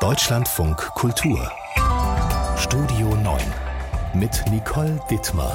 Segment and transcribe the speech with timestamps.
[0.00, 1.52] Deutschlandfunk Kultur
[2.56, 3.38] Studio 9
[4.14, 5.54] mit Nicole Dittmar.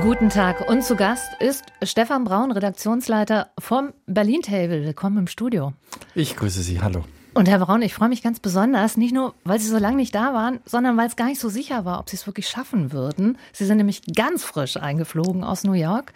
[0.00, 4.82] Guten Tag und zu Gast ist Stefan Braun, Redaktionsleiter vom Berlin Table.
[4.86, 5.74] Willkommen im Studio.
[6.14, 7.04] Ich grüße Sie, hallo.
[7.34, 10.14] Und Herr Braun, ich freue mich ganz besonders, nicht nur, weil Sie so lange nicht
[10.14, 12.92] da waren, sondern weil es gar nicht so sicher war, ob Sie es wirklich schaffen
[12.92, 13.36] würden.
[13.52, 16.14] Sie sind nämlich ganz frisch eingeflogen aus New York,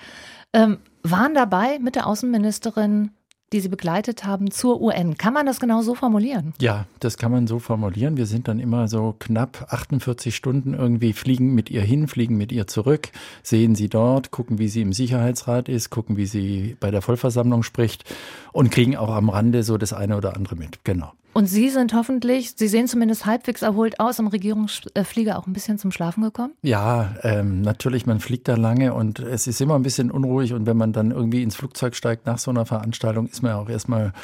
[0.54, 3.10] ähm, waren dabei mit der Außenministerin
[3.52, 5.16] die Sie begleitet haben zur UN.
[5.16, 6.52] Kann man das genau so formulieren?
[6.60, 8.16] Ja, das kann man so formulieren.
[8.16, 12.50] Wir sind dann immer so knapp 48 Stunden irgendwie fliegen mit ihr hin, fliegen mit
[12.50, 13.10] ihr zurück,
[13.42, 17.62] sehen sie dort, gucken, wie sie im Sicherheitsrat ist, gucken, wie sie bei der Vollversammlung
[17.62, 18.04] spricht
[18.52, 20.84] und kriegen auch am Rande so das eine oder andere mit.
[20.84, 21.12] Genau.
[21.36, 25.76] Und Sie sind hoffentlich, Sie sehen zumindest halbwegs erholt aus, im Regierungsflieger auch ein bisschen
[25.76, 26.54] zum Schlafen gekommen?
[26.62, 30.54] Ja, ähm, natürlich, man fliegt da lange und es ist immer ein bisschen unruhig.
[30.54, 33.68] Und wenn man dann irgendwie ins Flugzeug steigt nach so einer Veranstaltung, ist man auch
[33.68, 34.14] erstmal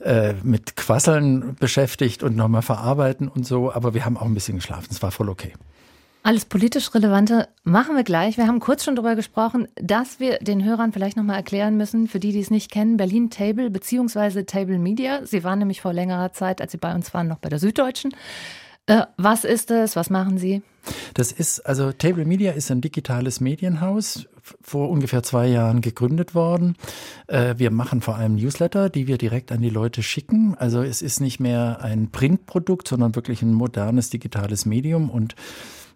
[0.00, 3.72] äh, mit Quasseln beschäftigt und nochmal verarbeiten und so.
[3.72, 4.88] Aber wir haben auch ein bisschen geschlafen.
[4.90, 5.52] Es war voll okay.
[6.22, 8.36] Alles politisch Relevante machen wir gleich.
[8.36, 12.20] Wir haben kurz schon darüber gesprochen, dass wir den Hörern vielleicht nochmal erklären müssen, für
[12.20, 14.42] die, die es nicht kennen, Berlin Table bzw.
[14.42, 15.24] Table Media.
[15.24, 18.14] Sie waren nämlich vor längerer Zeit, als Sie bei uns waren, noch bei der Süddeutschen.
[18.84, 19.96] Äh, was ist es?
[19.96, 20.62] Was machen Sie?
[21.14, 24.26] Das ist, also Table Media ist ein digitales Medienhaus,
[24.62, 26.76] vor ungefähr zwei Jahren gegründet worden.
[27.28, 30.54] Äh, wir machen vor allem Newsletter, die wir direkt an die Leute schicken.
[30.58, 35.34] Also es ist nicht mehr ein Printprodukt, sondern wirklich ein modernes digitales Medium und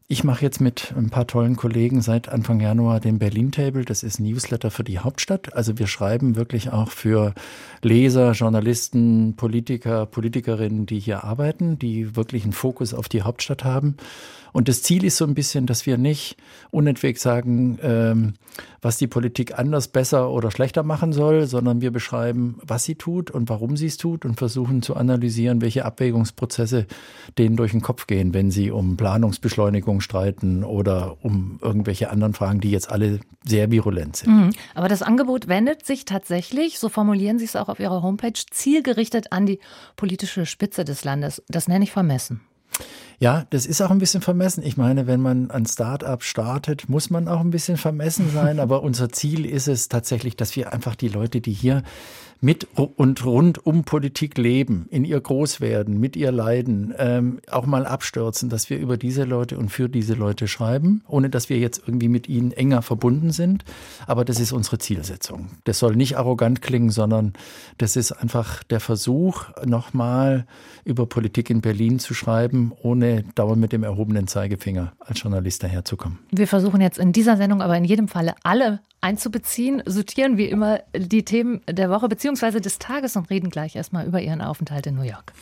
[0.07, 3.87] ich mache jetzt mit ein paar tollen Kollegen seit Anfang Januar den Berlin Table.
[3.87, 5.55] Das ist ein Newsletter für die Hauptstadt.
[5.55, 7.33] Also wir schreiben wirklich auch für
[7.81, 13.97] Leser, Journalisten, Politiker, Politikerinnen, die hier arbeiten, die wirklich einen Fokus auf die Hauptstadt haben.
[14.55, 16.37] Und das Ziel ist so ein bisschen, dass wir nicht
[16.71, 18.35] unentwegt sagen, ähm,
[18.81, 23.33] was die Politik anders, besser oder schlechter machen soll, sondern wir beschreiben, was sie tut
[23.33, 26.87] und warum sie es tut und versuchen zu analysieren, welche Abwägungsprozesse
[27.37, 32.61] denen durch den Kopf gehen, wenn sie um Planungsbeschleunigung streiten oder um irgendwelche anderen Fragen,
[32.61, 34.33] die jetzt alle sehr virulent sind.
[34.33, 34.51] Mhm.
[34.77, 39.33] Aber das Angebot wendet sich tatsächlich, so formulieren Sie es auch auf Ihrer Homepage, zielgerichtet
[39.33, 39.59] an die
[39.97, 41.43] politische Spitze des Landes.
[41.49, 42.41] Das nenne ich vermessen.
[43.19, 44.63] Ja, das ist auch ein bisschen vermessen.
[44.65, 48.61] Ich meine, wenn man ein Start-up startet, muss man auch ein bisschen vermessen sein.
[48.65, 51.83] Aber unser Ziel ist es tatsächlich, dass wir einfach die Leute, die hier
[52.45, 57.87] mit und rund um Politik leben, in ihr Großwerden, mit ihr leiden, ähm, auch mal
[57.87, 61.83] abstürzen, dass wir über diese Leute und für diese Leute schreiben, ohne dass wir jetzt
[61.87, 63.65] irgendwie mit ihnen enger verbunden sind.
[64.07, 65.53] Aber das ist unsere Zielsetzung.
[65.65, 67.33] Das soll nicht arrogant klingen, sondern
[67.79, 70.47] das ist einfach der Versuch, nochmal
[70.85, 76.19] über Politik in Berlin zu schreiben, ohne dauernd mit dem erhobenen Zeigefinger als Journalist daherzukommen.
[76.31, 80.81] Wir versuchen jetzt in dieser Sendung aber in jedem Falle alle einzubeziehen, sortieren wie immer
[80.97, 82.61] die Themen der Woche bzw.
[82.61, 85.33] des Tages und reden gleich erstmal über Ihren Aufenthalt in New York.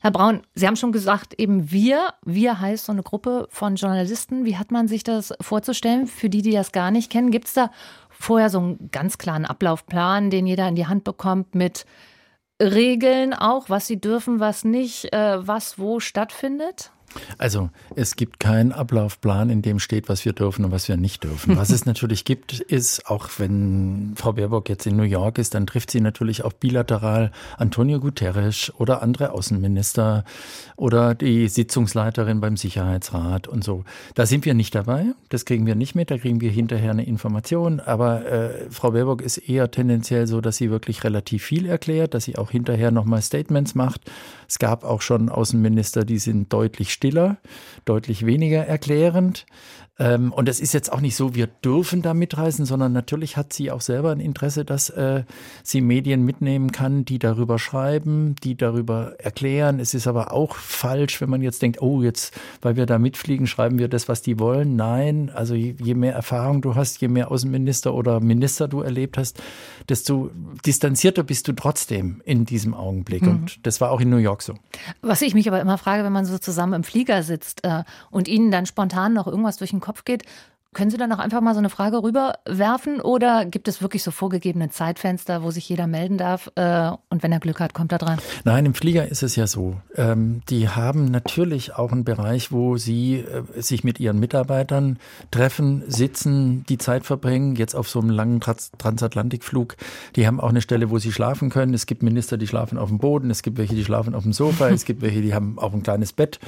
[0.00, 4.44] Herr Braun, Sie haben schon gesagt, eben wir, wir heißt so eine Gruppe von Journalisten.
[4.44, 6.06] Wie hat man sich das vorzustellen?
[6.06, 7.70] Für die, die das gar nicht kennen, gibt es da
[8.10, 11.86] vorher so einen ganz klaren Ablaufplan, den jeder in die Hand bekommt mit
[12.62, 16.92] Regeln auch, was sie dürfen, was nicht, äh, was wo stattfindet?
[17.38, 21.24] Also es gibt keinen Ablaufplan, in dem steht, was wir dürfen und was wir nicht
[21.24, 21.56] dürfen.
[21.56, 25.66] Was es natürlich gibt, ist, auch wenn Frau Baerbock jetzt in New York ist, dann
[25.66, 30.24] trifft sie natürlich auch bilateral Antonio Guterres oder andere Außenminister
[30.76, 33.84] oder die Sitzungsleiterin beim Sicherheitsrat und so.
[34.14, 37.06] Da sind wir nicht dabei, das kriegen wir nicht mit, da kriegen wir hinterher eine
[37.06, 37.80] Information.
[37.80, 42.24] Aber äh, Frau Baerbock ist eher tendenziell so, dass sie wirklich relativ viel erklärt, dass
[42.24, 44.10] sie auch hinterher nochmal Statements macht.
[44.48, 47.36] Es gab auch schon Außenminister, die sind deutlich stiller,
[47.84, 49.46] deutlich weniger erklärend.
[49.98, 53.52] Ähm, und es ist jetzt auch nicht so, wir dürfen da mitreisen, sondern natürlich hat
[53.52, 55.24] sie auch selber ein Interesse, dass äh,
[55.62, 59.80] sie Medien mitnehmen kann, die darüber schreiben, die darüber erklären.
[59.80, 63.46] Es ist aber auch falsch, wenn man jetzt denkt, oh, jetzt, weil wir da mitfliegen,
[63.46, 64.76] schreiben wir das, was die wollen.
[64.76, 69.16] Nein, also je, je mehr Erfahrung du hast, je mehr Außenminister oder Minister du erlebt
[69.16, 69.42] hast,
[69.88, 70.30] desto
[70.66, 73.22] distanzierter bist du trotzdem in diesem Augenblick.
[73.22, 73.28] Mhm.
[73.28, 74.54] Und das war auch in New York so.
[75.00, 78.28] Was ich mich aber immer frage, wenn man so zusammen im Flieger sitzt äh, und
[78.28, 80.24] ihnen dann spontan noch irgendwas durch den Kopf geht,
[80.76, 84.10] können Sie dann auch einfach mal so eine Frage rüberwerfen oder gibt es wirklich so
[84.10, 87.98] vorgegebene Zeitfenster, wo sich jeder melden darf äh, und wenn er Glück hat, kommt er
[87.98, 88.18] dran?
[88.44, 89.80] Nein, im Flieger ist es ja so.
[89.94, 94.98] Ähm, die haben natürlich auch einen Bereich, wo sie äh, sich mit ihren Mitarbeitern
[95.30, 97.56] treffen, sitzen, die Zeit verbringen.
[97.56, 99.76] Jetzt auf so einem langen Trans Transatlantikflug.
[100.14, 101.72] Die haben auch eine Stelle, wo sie schlafen können.
[101.72, 103.30] Es gibt Minister, die schlafen auf dem Boden.
[103.30, 104.68] Es gibt welche, die schlafen auf dem Sofa.
[104.68, 106.38] es gibt welche, die haben auch ein kleines Bett.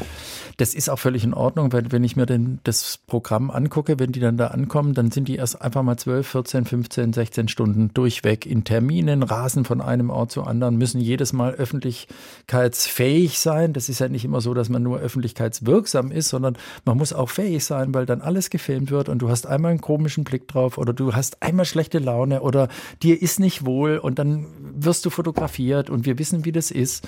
[0.58, 4.12] Das ist auch völlig in Ordnung, weil wenn ich mir denn das Programm angucke, wenn
[4.12, 7.48] die die dann da ankommen, dann sind die erst einfach mal 12, 14, 15, 16
[7.48, 13.72] Stunden durchweg in Terminen, rasen von einem Ort zu anderen, müssen jedes Mal öffentlichkeitsfähig sein.
[13.72, 17.30] Das ist ja nicht immer so, dass man nur öffentlichkeitswirksam ist, sondern man muss auch
[17.30, 20.78] fähig sein, weil dann alles gefilmt wird und du hast einmal einen komischen Blick drauf
[20.78, 22.68] oder du hast einmal schlechte Laune oder
[23.02, 27.06] dir ist nicht wohl und dann wirst du fotografiert und wir wissen, wie das ist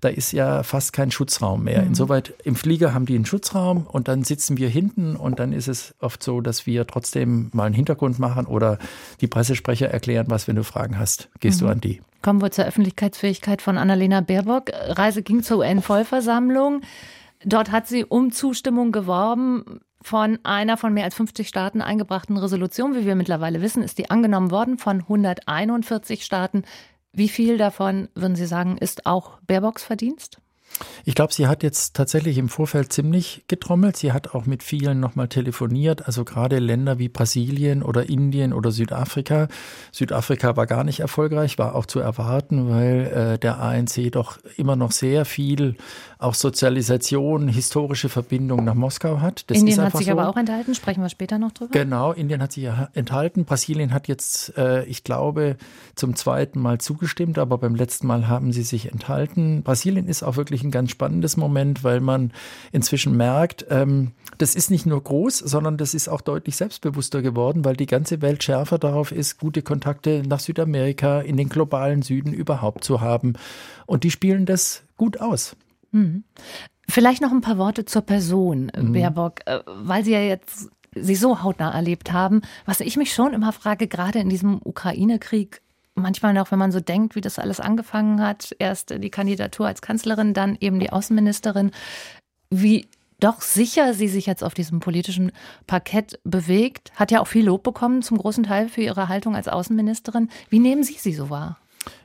[0.00, 1.82] da ist ja fast kein Schutzraum mehr.
[1.82, 1.88] Mhm.
[1.88, 5.68] Insoweit im Flieger haben die einen Schutzraum und dann sitzen wir hinten und dann ist
[5.68, 8.78] es oft so, dass wir trotzdem mal einen Hintergrund machen oder
[9.20, 11.66] die Pressesprecher erklären was, wenn du Fragen hast, gehst mhm.
[11.66, 12.02] du an die.
[12.22, 14.70] Kommen wir zur Öffentlichkeitsfähigkeit von Annalena Baerbock.
[14.72, 16.82] Reise ging zur UN-Vollversammlung.
[17.44, 19.80] Dort hat sie um Zustimmung geworben.
[20.00, 24.10] Von einer von mehr als 50 Staaten eingebrachten Resolution, wie wir mittlerweile wissen, ist die
[24.10, 26.62] angenommen worden von 141 Staaten.
[27.18, 30.40] Wie viel davon, würden Sie sagen, ist auch Baerbocks Verdienst?
[31.04, 33.96] Ich glaube, sie hat jetzt tatsächlich im Vorfeld ziemlich getrommelt.
[33.96, 38.70] Sie hat auch mit vielen nochmal telefoniert, also gerade Länder wie Brasilien oder Indien oder
[38.70, 39.48] Südafrika.
[39.92, 44.76] Südafrika war gar nicht erfolgreich, war auch zu erwarten, weil äh, der ANC doch immer
[44.76, 45.76] noch sehr viel
[46.18, 49.48] auch Sozialisation, historische Verbindung nach Moskau hat.
[49.50, 50.12] Das Indien hat sich so.
[50.12, 51.70] aber auch enthalten, sprechen wir später noch drüber.
[51.72, 53.44] Genau, Indien hat sich ja enthalten.
[53.44, 55.56] Brasilien hat jetzt, äh, ich glaube,
[55.94, 59.62] zum zweiten Mal zugestimmt, aber beim letzten Mal haben sie sich enthalten.
[59.62, 62.32] Brasilien ist auch wirklich ein ganz spannendes Moment, weil man
[62.72, 67.64] inzwischen merkt, ähm, das ist nicht nur groß, sondern das ist auch deutlich selbstbewusster geworden,
[67.64, 72.32] weil die ganze Welt schärfer darauf ist, gute Kontakte nach Südamerika, in den globalen Süden
[72.32, 73.34] überhaupt zu haben.
[73.86, 75.56] Und die spielen das gut aus.
[75.92, 76.24] Mhm.
[76.88, 78.92] Vielleicht noch ein paar Worte zur Person, mhm.
[78.92, 82.42] Baerbock, äh, weil Sie ja jetzt Sie so hautnah erlebt haben.
[82.64, 85.60] Was ich mich schon immer frage, gerade in diesem Ukraine-Krieg,
[85.98, 89.82] manchmal noch, wenn man so denkt, wie das alles angefangen hat, erst die Kandidatur als
[89.82, 91.70] Kanzlerin, dann eben die Außenministerin,
[92.50, 92.88] wie
[93.20, 95.32] doch sicher sie sich jetzt auf diesem politischen
[95.66, 99.48] Parkett bewegt, hat ja auch viel Lob bekommen, zum großen Teil für ihre Haltung als
[99.48, 100.30] Außenministerin.
[100.48, 101.58] Wie nehmen Sie sie so wahr?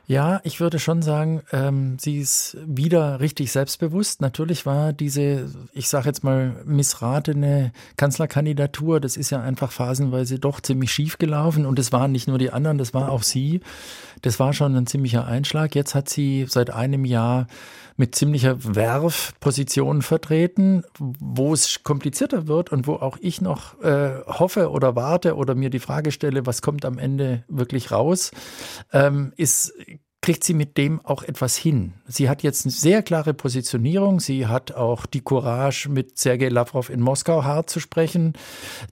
[0.06, 4.20] Ja, ich würde schon sagen, ähm, sie ist wieder richtig selbstbewusst.
[4.20, 10.60] Natürlich war diese, ich sage jetzt mal, missratene Kanzlerkandidatur, das ist ja einfach phasenweise doch
[10.60, 11.64] ziemlich schief gelaufen.
[11.64, 13.60] Und es waren nicht nur die anderen, das war auch sie.
[14.20, 15.74] Das war schon ein ziemlicher Einschlag.
[15.74, 17.46] Jetzt hat sie seit einem Jahr
[17.96, 24.20] mit ziemlicher Werf Positionen vertreten, wo es komplizierter wird und wo auch ich noch äh,
[24.26, 28.32] hoffe oder warte oder mir die Frage stelle, was kommt am Ende wirklich raus,
[28.92, 29.72] ähm, ist
[30.24, 31.92] kriegt sie mit dem auch etwas hin.
[32.06, 34.20] Sie hat jetzt eine sehr klare Positionierung.
[34.20, 38.32] Sie hat auch die Courage, mit Sergei Lavrov in Moskau hart zu sprechen.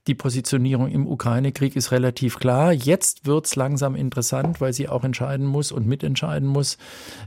[0.05, 2.71] Die Positionierung im Ukraine-Krieg ist relativ klar.
[2.71, 6.77] Jetzt wird es langsam interessant, weil sie auch entscheiden muss und mitentscheiden muss.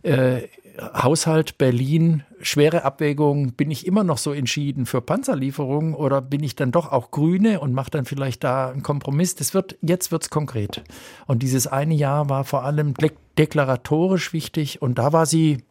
[0.03, 0.43] Äh,
[0.79, 6.57] Haushalt Berlin, schwere Abwägung, bin ich immer noch so entschieden für Panzerlieferungen oder bin ich
[6.57, 9.35] dann doch auch Grüne und mache dann vielleicht da einen Kompromiss?
[9.35, 10.83] Das wird, jetzt wird's konkret.
[11.27, 12.95] Und dieses eine Jahr war vor allem
[13.39, 15.65] deklaratorisch wichtig und da war sie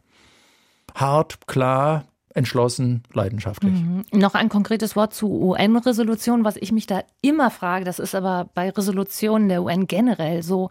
[0.94, 2.04] hart, klar,
[2.36, 3.72] entschlossen, leidenschaftlich.
[3.72, 4.04] Mhm.
[4.12, 8.50] Noch ein konkretes Wort zu UN-Resolutionen, was ich mich da immer frage, das ist aber
[8.54, 10.70] bei Resolutionen der UN generell so,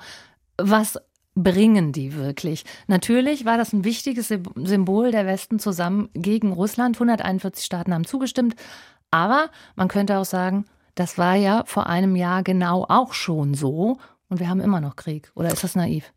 [0.57, 0.99] was
[1.35, 2.63] bringen die wirklich?
[2.87, 6.95] Natürlich war das ein wichtiges Symbol der Westen zusammen gegen Russland.
[6.95, 8.55] 141 Staaten haben zugestimmt.
[9.11, 10.65] Aber man könnte auch sagen,
[10.95, 13.97] das war ja vor einem Jahr genau auch schon so.
[14.29, 15.31] Und wir haben immer noch Krieg.
[15.35, 16.11] Oder ist das naiv?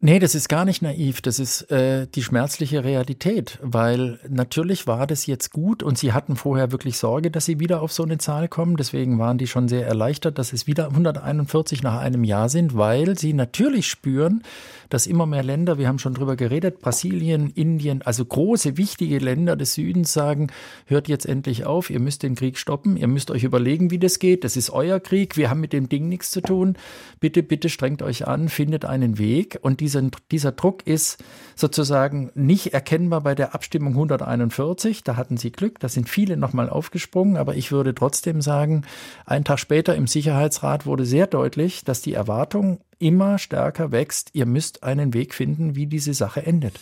[0.00, 1.22] Nee, das ist gar nicht naiv.
[1.22, 6.36] Das ist äh, die schmerzliche Realität, weil natürlich war das jetzt gut und sie hatten
[6.36, 8.76] vorher wirklich Sorge, dass sie wieder auf so eine Zahl kommen.
[8.76, 13.18] Deswegen waren die schon sehr erleichtert, dass es wieder 141 nach einem Jahr sind, weil
[13.18, 14.44] sie natürlich spüren,
[14.88, 19.56] dass immer mehr Länder, wir haben schon drüber geredet, Brasilien, Indien, also große, wichtige Länder
[19.56, 20.46] des Südens sagen,
[20.86, 24.20] hört jetzt endlich auf, ihr müsst den Krieg stoppen, ihr müsst euch überlegen, wie das
[24.20, 24.44] geht.
[24.44, 26.76] Das ist euer Krieg, wir haben mit dem Ding nichts zu tun.
[27.18, 31.22] Bitte, bitte strengt euch an, findet einen Weg und die dieser, dieser Druck ist
[31.56, 35.02] sozusagen nicht erkennbar bei der Abstimmung 141.
[35.02, 38.82] Da hatten sie Glück, da sind viele nochmal aufgesprungen, aber ich würde trotzdem sagen,
[39.24, 44.30] einen Tag später im Sicherheitsrat wurde sehr deutlich, dass die Erwartung immer stärker wächst.
[44.34, 46.78] Ihr müsst einen Weg finden, wie diese Sache endet.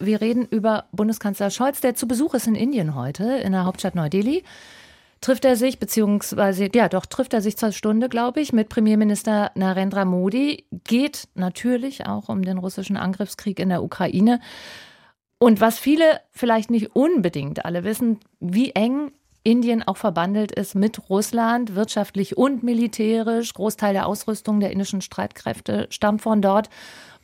[0.00, 3.96] Wir reden über Bundeskanzler Scholz, der zu Besuch ist in Indien heute, in der Hauptstadt
[3.96, 4.44] Neu-Delhi
[5.20, 9.50] trifft er sich, beziehungsweise, ja doch, trifft er sich zur Stunde, glaube ich, mit Premierminister
[9.54, 10.66] Narendra Modi.
[10.84, 14.40] Geht natürlich auch um den russischen Angriffskrieg in der Ukraine.
[15.38, 19.12] Und was viele vielleicht nicht unbedingt alle wissen, wie eng
[19.44, 23.54] Indien auch verbandelt ist mit Russland, wirtschaftlich und militärisch.
[23.54, 26.68] Großteil der Ausrüstung der indischen Streitkräfte stammt von dort.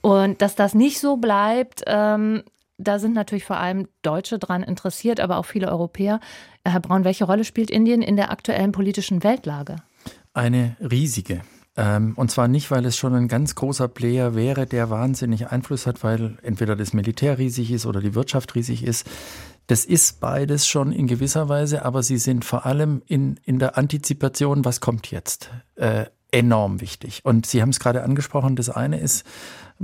[0.00, 2.44] Und dass das nicht so bleibt, ähm,
[2.78, 6.20] da sind natürlich vor allem Deutsche dran interessiert, aber auch viele Europäer.
[6.64, 9.76] Herr Braun, welche Rolle spielt Indien in der aktuellen politischen Weltlage?
[10.32, 11.42] Eine riesige.
[11.76, 15.86] Ähm, und zwar nicht, weil es schon ein ganz großer Player wäre, der wahnsinnig Einfluss
[15.86, 19.06] hat, weil entweder das Militär riesig ist oder die Wirtschaft riesig ist.
[19.66, 23.78] Das ist beides schon in gewisser Weise, aber sie sind vor allem in, in der
[23.78, 27.20] Antizipation, was kommt jetzt, äh, enorm wichtig.
[27.24, 29.24] Und Sie haben es gerade angesprochen, das eine ist,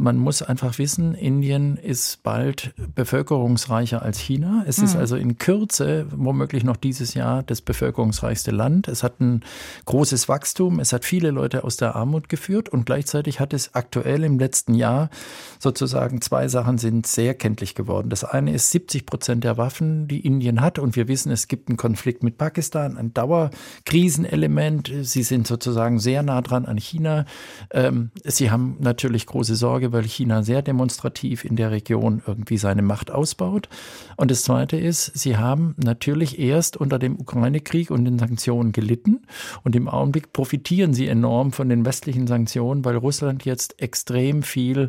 [0.00, 4.64] man muss einfach wissen, Indien ist bald bevölkerungsreicher als China.
[4.66, 4.84] Es mhm.
[4.84, 8.88] ist also in Kürze, womöglich noch dieses Jahr, das bevölkerungsreichste Land.
[8.88, 9.42] Es hat ein
[9.84, 10.80] großes Wachstum.
[10.80, 14.74] Es hat viele Leute aus der Armut geführt und gleichzeitig hat es aktuell im letzten
[14.74, 15.10] Jahr
[15.58, 18.08] sozusagen zwei Sachen sind sehr kenntlich geworden.
[18.08, 20.78] Das eine ist 70 Prozent der Waffen, die Indien hat.
[20.78, 24.90] Und wir wissen, es gibt einen Konflikt mit Pakistan, ein Dauerkrisenelement.
[25.02, 27.26] Sie sind sozusagen sehr nah dran an China.
[27.70, 32.82] Ähm, sie haben natürlich große Sorge Weil China sehr demonstrativ in der Region irgendwie seine
[32.82, 33.68] Macht ausbaut.
[34.16, 39.22] Und das Zweite ist, sie haben natürlich erst unter dem Ukraine-Krieg und den Sanktionen gelitten.
[39.64, 44.88] Und im Augenblick profitieren sie enorm von den westlichen Sanktionen, weil Russland jetzt extrem viel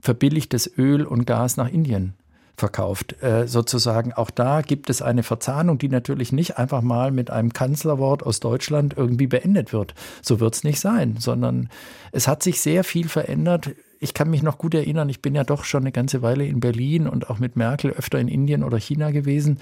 [0.00, 2.14] verbilligtes Öl und Gas nach Indien
[2.60, 3.20] verkauft.
[3.22, 7.52] Äh, sozusagen auch da gibt es eine Verzahnung, die natürlich nicht einfach mal mit einem
[7.52, 9.94] Kanzlerwort aus Deutschland irgendwie beendet wird.
[10.22, 11.68] So wird es nicht sein, sondern
[12.12, 13.70] es hat sich sehr viel verändert
[14.02, 16.58] ich kann mich noch gut erinnern, ich bin ja doch schon eine ganze Weile in
[16.58, 19.58] Berlin und auch mit Merkel öfter in Indien oder China gewesen.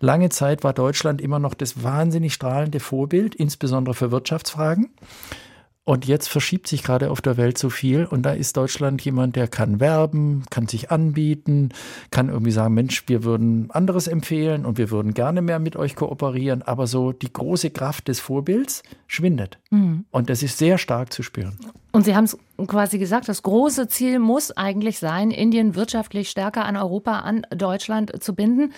[0.00, 4.88] Lange Zeit war Deutschland immer noch das wahnsinnig strahlende Vorbild, insbesondere für Wirtschaftsfragen.
[5.84, 9.34] Und jetzt verschiebt sich gerade auf der Welt so viel und da ist Deutschland jemand,
[9.34, 11.70] der kann werben, kann sich anbieten,
[12.12, 15.96] kann irgendwie sagen, Mensch, wir würden anderes empfehlen und wir würden gerne mehr mit euch
[15.96, 19.58] kooperieren, aber so die große Kraft des Vorbilds schwindet.
[19.70, 20.04] Mhm.
[20.12, 21.58] Und das ist sehr stark zu spüren.
[21.90, 26.64] Und Sie haben es quasi gesagt, das große Ziel muss eigentlich sein, Indien wirtschaftlich stärker
[26.64, 28.72] an Europa, an Deutschland zu binden.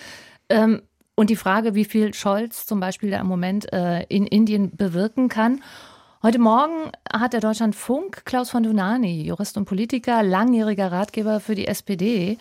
[0.49, 0.81] Ähm,
[1.13, 5.29] und die Frage, wie viel Scholz zum Beispiel da im Moment äh, in Indien bewirken
[5.29, 5.61] kann.
[6.25, 11.67] Heute Morgen hat der Deutschlandfunk Klaus von Dunani, Jurist und Politiker, langjähriger Ratgeber für die
[11.67, 12.39] SPD,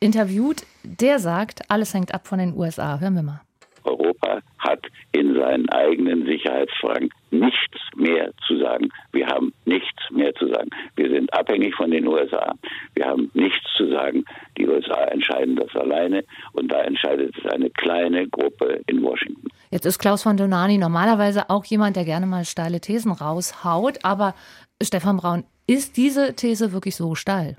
[0.00, 0.66] interviewt.
[0.82, 2.98] Der sagt, alles hängt ab von den USA.
[2.98, 3.40] Hören wir mal.
[3.90, 8.88] Europa hat in seinen eigenen Sicherheitsfragen nichts mehr zu sagen.
[9.12, 10.70] Wir haben nichts mehr zu sagen.
[10.96, 12.54] Wir sind abhängig von den USA.
[12.94, 14.24] Wir haben nichts zu sagen.
[14.58, 19.48] Die USA entscheiden das alleine und da entscheidet es eine kleine Gruppe in Washington.
[19.70, 24.34] Jetzt ist Klaus von Donani normalerweise auch jemand, der gerne mal steile Thesen raushaut, aber
[24.82, 27.56] Stefan Braun, ist diese These wirklich so steil?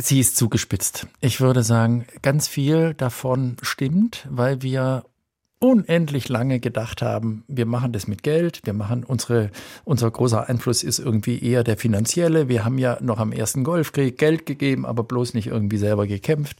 [0.00, 1.06] Sie ist zugespitzt.
[1.20, 5.04] Ich würde sagen, ganz viel davon stimmt, weil wir
[5.60, 9.50] unendlich lange gedacht haben, wir machen das mit Geld, wir machen unsere,
[9.84, 12.48] unser großer Einfluss ist irgendwie eher der finanzielle.
[12.48, 16.58] Wir haben ja noch am ersten Golfkrieg Geld gegeben, aber bloß nicht irgendwie selber gekämpft.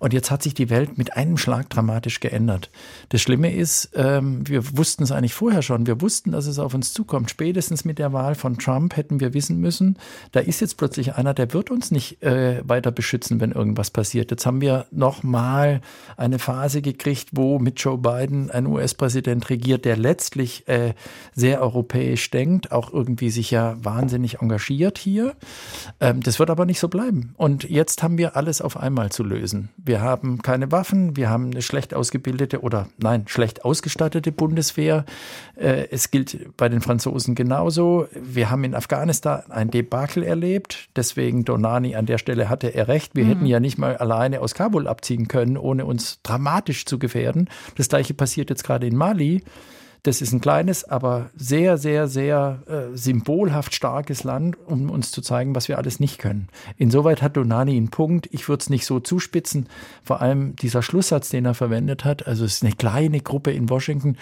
[0.00, 2.70] Und jetzt hat sich die Welt mit einem Schlag dramatisch geändert.
[3.10, 5.86] Das Schlimme ist, ähm, wir wussten es eigentlich vorher schon.
[5.86, 7.30] Wir wussten, dass es auf uns zukommt.
[7.30, 9.98] Spätestens mit der Wahl von Trump hätten wir wissen müssen,
[10.32, 14.30] da ist jetzt plötzlich einer, der wird uns nicht äh, weiter beschützen, wenn irgendwas passiert.
[14.30, 15.80] Jetzt haben wir nochmal
[16.16, 20.94] eine Phase gekriegt, wo mit Joe Biden ein US-Präsident regiert, der letztlich äh,
[21.34, 25.34] sehr europäisch denkt, auch irgendwie sich ja wahnsinnig engagiert hier.
[26.00, 27.34] Ähm, das wird aber nicht so bleiben.
[27.36, 29.70] Und jetzt haben wir alles auf einmal zu lösen.
[29.86, 35.04] Wir haben keine Waffen, wir haben eine schlecht ausgebildete oder nein, schlecht ausgestattete Bundeswehr.
[35.54, 38.08] Äh, es gilt bei den Franzosen genauso.
[38.12, 40.88] Wir haben in Afghanistan ein Debakel erlebt.
[40.96, 43.14] Deswegen Donani an der Stelle hatte er recht.
[43.14, 43.28] Wir mhm.
[43.28, 47.48] hätten ja nicht mal alleine aus Kabul abziehen können, ohne uns dramatisch zu gefährden.
[47.76, 49.42] Das gleiche passiert jetzt gerade in Mali.
[50.06, 55.20] Das ist ein kleines, aber sehr, sehr, sehr äh, symbolhaft starkes Land, um uns zu
[55.20, 56.46] zeigen, was wir alles nicht können.
[56.76, 58.28] Insoweit hat Donani einen Punkt.
[58.30, 59.68] Ich würde es nicht so zuspitzen.
[60.04, 62.24] Vor allem dieser Schlusssatz, den er verwendet hat.
[62.24, 64.16] Also es ist eine kleine Gruppe in Washington.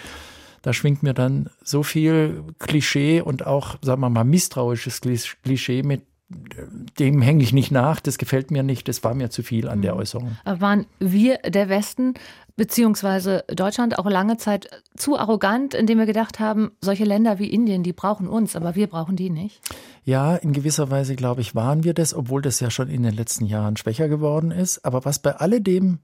[0.63, 5.01] Da schwingt mir dann so viel Klischee und auch, sagen wir mal, misstrauisches
[5.43, 9.43] Klischee mit, dem hänge ich nicht nach, das gefällt mir nicht, das war mir zu
[9.43, 9.99] viel an der mhm.
[9.99, 10.37] Äußerung.
[10.43, 12.15] Waren wir der Westen
[12.55, 17.83] beziehungsweise Deutschland auch lange Zeit zu arrogant, indem wir gedacht haben, solche Länder wie Indien,
[17.83, 19.61] die brauchen uns, aber wir brauchen die nicht?
[20.03, 23.13] Ja, in gewisser Weise, glaube ich, waren wir das, obwohl das ja schon in den
[23.13, 24.85] letzten Jahren schwächer geworden ist.
[24.85, 25.99] Aber was bei alledem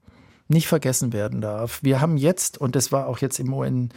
[0.48, 3.88] nicht vergessen werden darf, wir haben jetzt, und das war auch jetzt im UN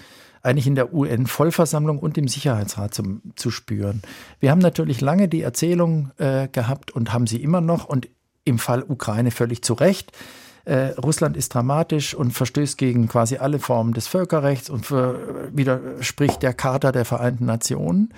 [0.45, 4.01] eigentlich in der UN-Vollversammlung und im Sicherheitsrat zum, zu spüren.
[4.39, 8.07] Wir haben natürlich lange die Erzählung äh, gehabt und haben sie immer noch und
[8.43, 10.11] im Fall Ukraine völlig zu Recht.
[10.65, 16.41] Äh, Russland ist dramatisch und verstößt gegen quasi alle Formen des Völkerrechts und für, widerspricht
[16.43, 18.13] der Charta der Vereinten Nationen.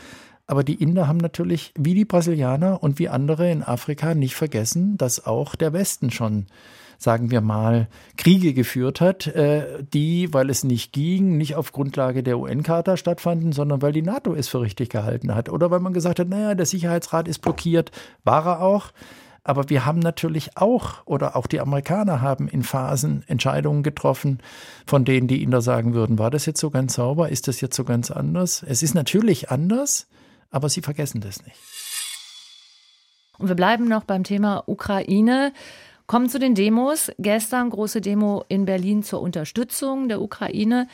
[0.46, 4.98] Aber die Inder haben natürlich, wie die Brasilianer und wie andere in Afrika, nicht vergessen,
[4.98, 6.48] dass auch der Westen schon
[6.98, 7.88] sagen wir mal,
[8.18, 13.52] Kriege geführt hat, äh, die, weil es nicht ging, nicht auf Grundlage der UN-Charta stattfanden,
[13.52, 15.50] sondern weil die NATO es für richtig gehalten hat.
[15.50, 17.92] Oder weil man gesagt hat, naja, der Sicherheitsrat ist blockiert,
[18.24, 18.92] war er auch.
[19.44, 24.40] Aber wir haben natürlich auch, oder auch die Amerikaner haben in Phasen Entscheidungen getroffen,
[24.86, 27.30] von denen die Inder sagen würden, war das jetzt so ganz sauber?
[27.30, 28.62] Ist das jetzt so ganz anders?
[28.68, 30.08] Es ist natürlich anders,
[30.52, 31.56] aber sie vergessen das nicht.
[33.38, 35.54] Und wir bleiben noch beim Thema Ukraine.
[36.08, 37.12] Kommen zu den Demos.
[37.20, 40.88] Gestern große Demo in Berlin zur Unterstützung der Ukraine.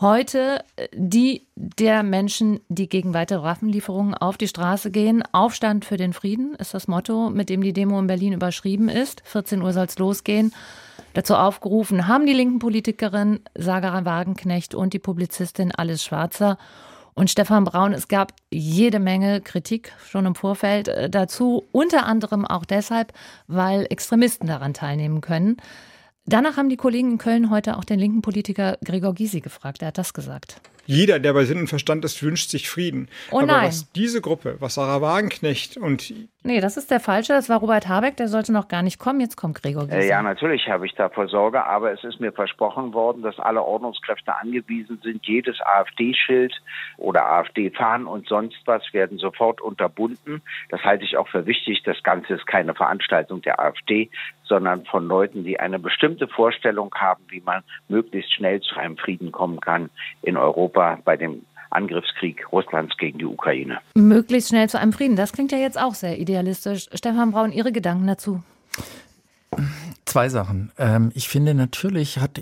[0.00, 5.22] Heute äh, die der Menschen, die gegen weitere Waffenlieferungen auf die Straße gehen.
[5.32, 9.20] Aufstand für den Frieden ist das Motto, mit dem die Demo in Berlin überschrieben ist.
[9.26, 10.54] 14 Uhr soll es losgehen.
[11.12, 16.56] Dazu aufgerufen haben die linken Politikerin Sagara Wagenknecht und die Publizistin Alice Schwarzer.
[17.14, 22.44] Und Stefan Braun, es gab jede Menge Kritik schon im Vorfeld äh, dazu, unter anderem
[22.44, 23.12] auch deshalb,
[23.46, 25.56] weil Extremisten daran teilnehmen können.
[26.26, 29.82] Danach haben die Kollegen in Köln heute auch den linken Politiker Gregor Gysi gefragt.
[29.82, 30.60] Er hat das gesagt.
[30.86, 33.08] Jeder, der bei Sinn und Verstand ist, wünscht sich Frieden.
[33.30, 36.12] Oh Aber was diese Gruppe, was Sarah Wagenknecht und
[36.46, 37.32] Nee, das ist der falsche.
[37.32, 39.18] Das war Robert Habeck, der sollte noch gar nicht kommen.
[39.18, 39.96] Jetzt kommt Gregor Gysi.
[39.96, 43.62] Äh, Ja, natürlich habe ich davor Sorge, aber es ist mir versprochen worden, dass alle
[43.62, 45.24] Ordnungskräfte angewiesen sind.
[45.26, 46.52] Jedes AfD-Schild
[46.98, 50.42] oder AfD-Fahnen und sonst was werden sofort unterbunden.
[50.68, 51.82] Das halte ich auch für wichtig.
[51.84, 54.10] Das Ganze ist keine Veranstaltung der AfD,
[54.42, 59.32] sondern von Leuten, die eine bestimmte Vorstellung haben, wie man möglichst schnell zu einem Frieden
[59.32, 59.88] kommen kann
[60.20, 63.78] in Europa bei dem Angriffskrieg Russlands gegen die Ukraine.
[63.94, 65.16] Möglichst schnell zu einem Frieden.
[65.16, 66.88] Das klingt ja jetzt auch sehr idealistisch.
[66.94, 68.42] Stefan Braun, Ihre Gedanken dazu?
[70.04, 70.72] Zwei Sachen.
[70.78, 72.40] Ähm, ich finde, natürlich hat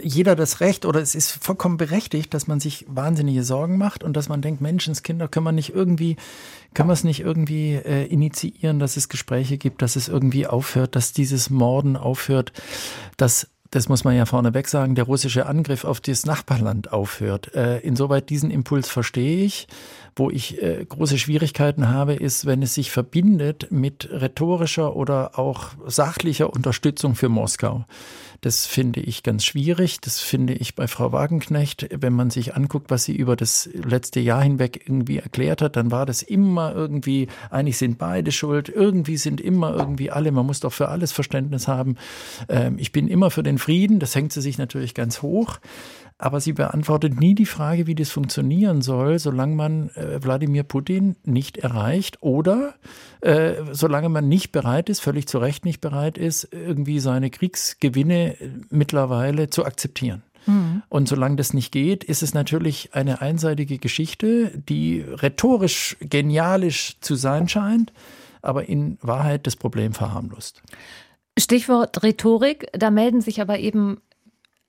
[0.00, 4.16] jeder das Recht oder es ist vollkommen berechtigt, dass man sich wahnsinnige Sorgen macht und
[4.16, 6.16] dass man denkt, Menschenskinder können wir nicht irgendwie,
[6.74, 10.96] können wir es nicht irgendwie äh, initiieren, dass es Gespräche gibt, dass es irgendwie aufhört,
[10.96, 12.52] dass dieses Morden aufhört,
[13.16, 17.56] dass das muss man ja vorneweg sagen, der russische Angriff auf das Nachbarland aufhört.
[17.56, 19.66] Äh, insoweit diesen Impuls verstehe ich.
[20.14, 25.70] Wo ich äh, große Schwierigkeiten habe, ist, wenn es sich verbindet mit rhetorischer oder auch
[25.86, 27.84] sachlicher Unterstützung für Moskau.
[28.44, 30.02] Das finde ich ganz schwierig.
[30.02, 34.20] Das finde ich bei Frau Wagenknecht, wenn man sich anguckt, was sie über das letzte
[34.20, 39.16] Jahr hinweg irgendwie erklärt hat, dann war das immer irgendwie, eigentlich sind beide schuld, irgendwie
[39.16, 41.96] sind immer irgendwie alle, man muss doch für alles Verständnis haben.
[42.50, 45.58] Ähm, ich bin immer für den Frieden, das hängt sie sich natürlich ganz hoch.
[46.16, 51.16] Aber sie beantwortet nie die Frage, wie das funktionieren soll, solange man äh, Wladimir Putin
[51.24, 52.74] nicht erreicht oder
[53.20, 58.36] äh, solange man nicht bereit ist, völlig zu Recht nicht bereit ist, irgendwie seine Kriegsgewinne
[58.70, 60.22] mittlerweile zu akzeptieren.
[60.90, 67.14] Und solange das nicht geht, ist es natürlich eine einseitige Geschichte, die rhetorisch genialisch zu
[67.14, 67.92] sein scheint,
[68.42, 70.62] aber in Wahrheit das Problem verharmlost.
[71.38, 72.66] Stichwort Rhetorik.
[72.72, 74.02] Da melden sich aber eben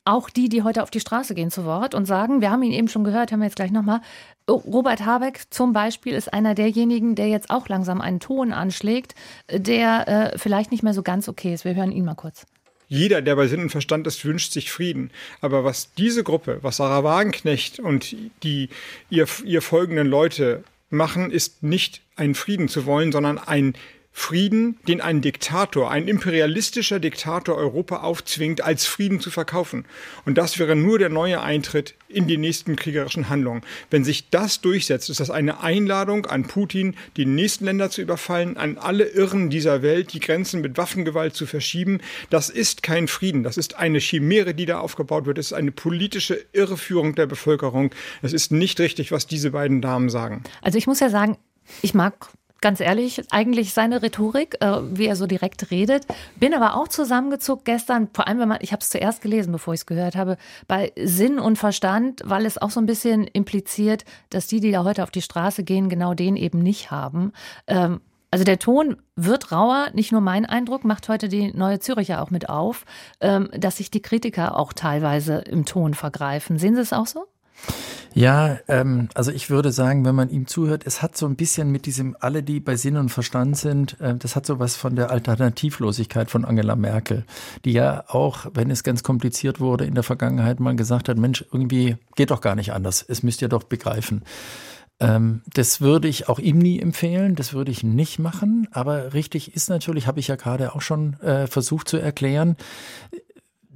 [0.05, 2.71] auch die, die heute auf die Straße gehen, zu Wort und sagen, wir haben ihn
[2.71, 4.01] eben schon gehört, haben wir jetzt gleich nochmal,
[4.47, 9.15] Robert Habeck zum Beispiel ist einer derjenigen, der jetzt auch langsam einen Ton anschlägt,
[9.51, 11.65] der äh, vielleicht nicht mehr so ganz okay ist.
[11.65, 12.45] Wir hören ihn mal kurz.
[12.87, 15.09] Jeder, der bei Sinn und Verstand ist, wünscht sich Frieden.
[15.41, 18.69] Aber was diese Gruppe, was Sarah Wagenknecht und die
[19.09, 23.73] ihr, ihr folgenden Leute machen, ist nicht einen Frieden zu wollen, sondern ein
[24.17, 29.85] Frieden, den ein Diktator, ein imperialistischer Diktator Europa aufzwingt, als Frieden zu verkaufen.
[30.25, 33.61] Und das wäre nur der neue Eintritt in die nächsten kriegerischen Handlungen.
[33.91, 38.55] Wenn sich das durchsetzt, ist das eine Einladung an Putin, die nächsten Länder zu überfallen,
[38.55, 41.99] an alle Irren dieser Welt, die Grenzen mit Waffengewalt zu verschieben.
[42.29, 43.43] Das ist kein Frieden.
[43.43, 45.37] Das ist eine Chimäre, die da aufgebaut wird.
[45.37, 47.91] Es ist eine politische Irreführung der Bevölkerung.
[48.21, 50.43] Es ist nicht richtig, was diese beiden Damen sagen.
[50.61, 51.37] Also ich muss ja sagen,
[51.81, 52.29] ich mag
[52.61, 56.05] ganz ehrlich, eigentlich seine Rhetorik, äh, wie er so direkt redet.
[56.37, 59.73] Bin aber auch zusammengezuckt gestern, vor allem wenn man, ich habe es zuerst gelesen, bevor
[59.73, 60.37] ich es gehört habe,
[60.67, 64.83] bei Sinn und Verstand, weil es auch so ein bisschen impliziert, dass die, die da
[64.83, 67.33] heute auf die Straße gehen, genau den eben nicht haben.
[67.67, 72.21] Ähm, also der Ton wird rauer, nicht nur mein Eindruck, macht heute die Neue Züricher
[72.21, 72.83] auch mit auf,
[73.21, 76.57] ähm, dass sich die Kritiker auch teilweise im Ton vergreifen.
[76.57, 77.27] Sehen Sie es auch so?
[78.15, 81.69] Ja, ähm, also ich würde sagen, wenn man ihm zuhört, es hat so ein bisschen
[81.69, 84.95] mit diesem, alle, die bei Sinn und Verstand sind, äh, das hat so was von
[84.95, 87.25] der Alternativlosigkeit von Angela Merkel,
[87.65, 91.43] die ja auch, wenn es ganz kompliziert wurde, in der Vergangenheit mal gesagt hat, Mensch,
[91.51, 94.23] irgendwie geht doch gar nicht anders, es müsst ihr doch begreifen.
[95.01, 99.53] Ähm, das würde ich auch ihm nie empfehlen, das würde ich nicht machen, aber richtig
[99.53, 102.55] ist natürlich, habe ich ja gerade auch schon äh, versucht zu erklären,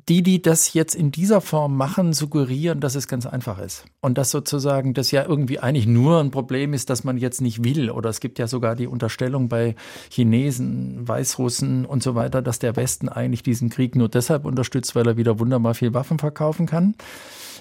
[0.10, 3.86] die, die das jetzt in dieser Form machen, suggerieren, dass es ganz einfach ist.
[4.02, 7.64] Und dass sozusagen das ja irgendwie eigentlich nur ein Problem ist, dass man jetzt nicht
[7.64, 7.92] will.
[7.92, 9.76] Oder es gibt ja sogar die Unterstellung bei
[10.10, 15.08] Chinesen, Weißrussen und so weiter, dass der Westen eigentlich diesen Krieg nur deshalb unterstützt, weil
[15.08, 16.96] er wieder wunderbar viel Waffen verkaufen kann.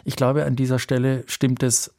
[0.04, 1.92] Ich glaube, an dieser Stelle stimmt es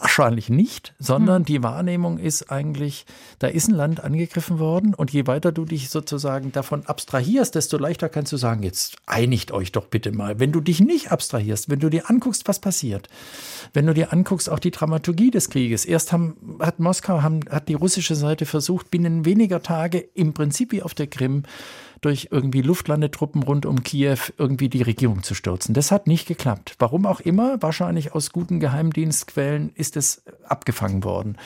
[0.00, 1.44] Wahrscheinlich nicht, sondern hm.
[1.44, 3.06] die Wahrnehmung ist eigentlich,
[3.38, 7.78] da ist ein Land angegriffen worden und je weiter du dich sozusagen davon abstrahierst, desto
[7.78, 10.40] leichter kannst du sagen, jetzt einigt euch doch bitte mal.
[10.40, 13.08] Wenn du dich nicht abstrahierst, wenn du dir anguckst, was passiert,
[13.72, 15.84] wenn du dir anguckst, auch die Dramaturgie des Krieges.
[15.84, 20.72] Erst haben, hat Moskau, haben, hat die russische Seite versucht, binnen weniger Tage im Prinzip
[20.72, 21.44] wie auf der Krim
[22.04, 25.74] durch irgendwie Luftlandetruppen rund um Kiew irgendwie die Regierung zu stürzen.
[25.74, 26.74] Das hat nicht geklappt.
[26.78, 31.36] Warum auch immer, wahrscheinlich aus guten Geheimdienstquellen ist es abgefangen worden.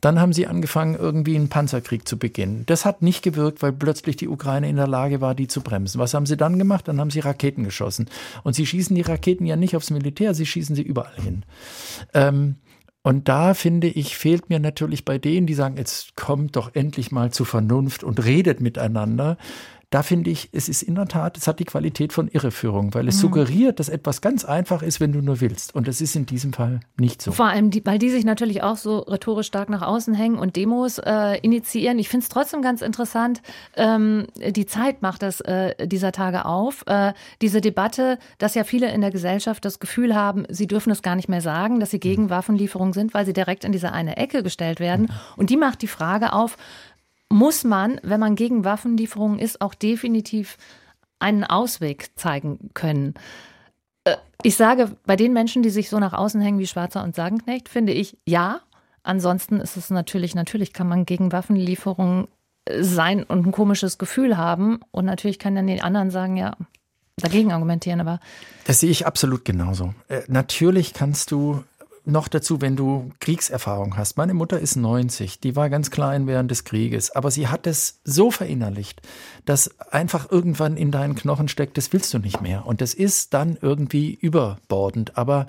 [0.00, 2.64] Dann haben sie angefangen, irgendwie einen Panzerkrieg zu beginnen.
[2.66, 5.98] Das hat nicht gewirkt, weil plötzlich die Ukraine in der Lage war, die zu bremsen.
[5.98, 6.88] Was haben sie dann gemacht?
[6.88, 8.08] Dann haben sie Raketen geschossen.
[8.42, 11.44] Und sie schießen die Raketen ja nicht aufs Militär, sie schießen sie überall hin.
[12.12, 12.56] Ähm,
[13.06, 17.12] und da finde ich, fehlt mir natürlich bei denen, die sagen, jetzt kommt doch endlich
[17.12, 19.36] mal zu Vernunft und redet miteinander,
[19.94, 23.06] da finde ich, es ist in der Tat, es hat die Qualität von Irreführung, weil
[23.06, 23.20] es mhm.
[23.20, 25.72] suggeriert, dass etwas ganz einfach ist, wenn du nur willst.
[25.72, 27.30] Und das ist in diesem Fall nicht so.
[27.30, 30.56] Vor allem, die, weil die sich natürlich auch so rhetorisch stark nach außen hängen und
[30.56, 32.00] Demos äh, initiieren.
[32.00, 33.40] Ich finde es trotzdem ganz interessant,
[33.76, 36.82] ähm, die Zeit macht das äh, dieser Tage auf.
[36.88, 41.02] Äh, diese Debatte, dass ja viele in der Gesellschaft das Gefühl haben, sie dürfen es
[41.02, 42.30] gar nicht mehr sagen, dass sie gegen mhm.
[42.30, 45.12] Waffenlieferungen sind, weil sie direkt in diese eine Ecke gestellt werden.
[45.36, 46.56] Und die macht die Frage auf,
[47.30, 50.56] muss man, wenn man gegen Waffenlieferungen ist, auch definitiv
[51.18, 53.14] einen Ausweg zeigen können.
[54.04, 57.14] Äh, ich sage, bei den Menschen, die sich so nach außen hängen wie Schwarzer und
[57.14, 58.60] Sagenknecht, finde ich ja.
[59.02, 62.28] Ansonsten ist es natürlich, natürlich kann man gegen Waffenlieferungen
[62.66, 64.80] äh, sein und ein komisches Gefühl haben.
[64.90, 66.56] Und natürlich kann dann die anderen sagen, ja,
[67.16, 68.20] dagegen argumentieren, aber.
[68.66, 69.94] Das sehe ich absolut genauso.
[70.08, 71.64] Äh, natürlich kannst du
[72.06, 74.16] noch dazu, wenn du Kriegserfahrung hast.
[74.16, 78.00] Meine Mutter ist 90, die war ganz klein während des Krieges, aber sie hat es
[78.04, 79.00] so verinnerlicht,
[79.44, 82.66] dass einfach irgendwann in deinen Knochen steckt, das willst du nicht mehr.
[82.66, 85.16] Und das ist dann irgendwie überbordend.
[85.16, 85.46] Aber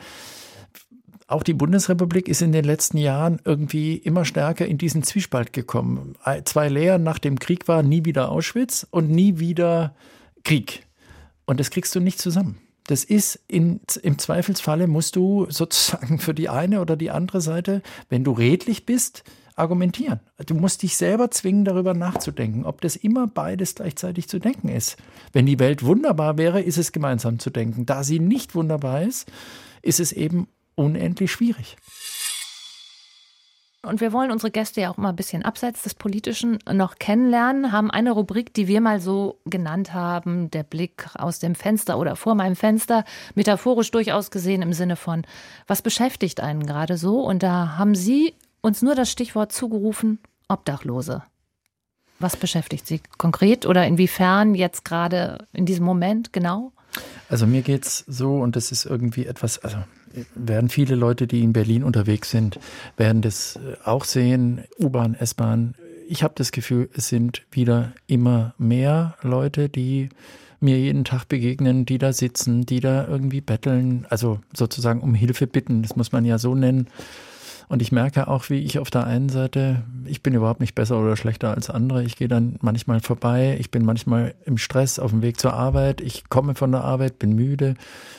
[1.28, 6.16] auch die Bundesrepublik ist in den letzten Jahren irgendwie immer stärker in diesen Zwiespalt gekommen.
[6.46, 9.96] Zwei Lehren nach dem Krieg war nie wieder Auschwitz und nie wieder
[10.44, 10.86] Krieg.
[11.46, 12.60] Und das kriegst du nicht zusammen.
[12.88, 17.82] Das ist in, im Zweifelsfalle musst du sozusagen für die eine oder die andere Seite,
[18.10, 19.24] wenn du redlich bist,
[19.56, 20.20] argumentieren.
[20.46, 24.98] Du musst dich selber zwingen, darüber nachzudenken, ob das immer beides gleichzeitig zu denken ist.
[25.32, 27.86] Wenn die Welt wunderbar wäre, ist es gemeinsam zu denken.
[27.86, 29.32] Da sie nicht wunderbar ist,
[29.82, 31.78] ist es eben unendlich schwierig.
[33.86, 37.72] Und wir wollen unsere Gäste ja auch mal ein bisschen abseits des Politischen noch kennenlernen,
[37.72, 42.16] haben eine Rubrik, die wir mal so genannt haben, der Blick aus dem Fenster oder
[42.16, 45.24] vor meinem Fenster, metaphorisch durchaus gesehen im Sinne von,
[45.68, 47.22] was beschäftigt einen gerade so?
[47.22, 51.24] Und da haben Sie uns nur das Stichwort zugerufen, Obdachlose.
[52.20, 56.72] Was beschäftigt Sie konkret oder inwiefern jetzt gerade in diesem Moment genau?
[57.30, 59.78] Also mir geht es so und das ist irgendwie etwas, also
[60.36, 62.60] werden viele Leute, die in Berlin unterwegs sind,
[62.98, 65.76] werden das äh, auch sehen, U-Bahn, S-Bahn.
[66.08, 70.10] Ich habe das Gefühl, es sind wieder immer mehr Leute, die
[70.60, 75.48] mir jeden Tag begegnen, die da sitzen, die da irgendwie betteln, also sozusagen um Hilfe
[75.48, 76.88] bitten, das muss man ja so nennen.
[77.68, 81.00] Und ich merke auch, wie ich auf der einen Seite, ich bin überhaupt nicht besser
[81.00, 82.04] oder schlechter als andere.
[82.04, 86.02] Ich gehe dann manchmal vorbei, ich bin manchmal im Stress auf dem Weg zur Arbeit,
[86.02, 87.76] ich komme von der Arbeit, bin müde.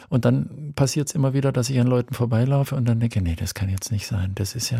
[0.08, 3.36] Und dann passiert es immer wieder, dass ich an Leuten vorbeilaufe und dann denke, nee,
[3.36, 4.32] das kann jetzt nicht sein.
[4.34, 4.78] Das ist ja.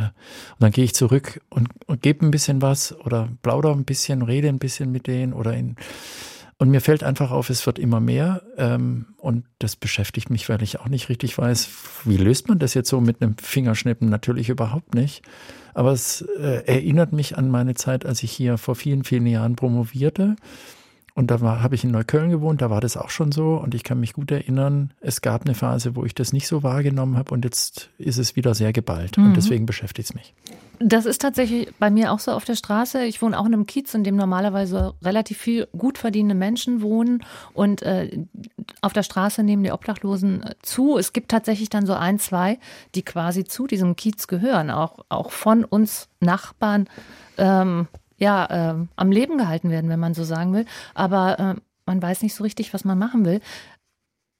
[0.52, 4.22] Und dann gehe ich zurück und, und gebe ein bisschen was oder plaudere ein bisschen,
[4.22, 5.76] rede ein bisschen mit denen oder in
[6.58, 8.42] und mir fällt einfach auf, es wird immer mehr.
[8.56, 11.68] Ähm, und das beschäftigt mich, weil ich auch nicht richtig weiß,
[12.04, 14.08] wie löst man das jetzt so mit einem Fingerschnippen?
[14.08, 15.22] Natürlich überhaupt nicht.
[15.74, 19.56] Aber es äh, erinnert mich an meine Zeit, als ich hier vor vielen, vielen Jahren
[19.56, 20.36] promovierte.
[21.16, 23.54] Und da habe ich in Neukölln gewohnt, da war das auch schon so.
[23.54, 26.62] Und ich kann mich gut erinnern, es gab eine Phase, wo ich das nicht so
[26.62, 27.32] wahrgenommen habe.
[27.32, 29.16] Und jetzt ist es wieder sehr geballt.
[29.16, 29.28] Mhm.
[29.28, 30.34] Und deswegen beschäftigt es mich.
[30.78, 33.04] Das ist tatsächlich bei mir auch so auf der Straße.
[33.04, 37.24] Ich wohne auch in einem Kiez, in dem normalerweise relativ viel gut verdienende Menschen wohnen.
[37.54, 38.26] Und äh,
[38.82, 40.98] auf der Straße nehmen die Obdachlosen äh, zu.
[40.98, 42.58] Es gibt tatsächlich dann so ein, zwei,
[42.94, 46.90] die quasi zu diesem Kiez gehören, auch, auch von uns Nachbarn.
[47.38, 50.64] Ähm, ja, äh, am Leben gehalten werden, wenn man so sagen will.
[50.94, 51.54] Aber äh,
[51.86, 53.40] man weiß nicht so richtig, was man machen will.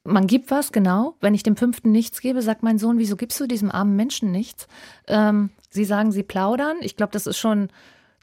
[0.05, 1.17] Man gibt was, genau.
[1.21, 4.31] Wenn ich dem Fünften nichts gebe, sagt mein Sohn, wieso gibst du diesem armen Menschen
[4.31, 4.69] nichts?
[5.09, 6.77] Ähm, sie sagen, sie plaudern.
[6.81, 7.69] Ich glaube, das ist schon